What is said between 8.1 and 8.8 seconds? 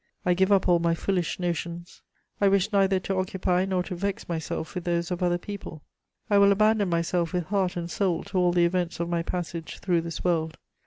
to all the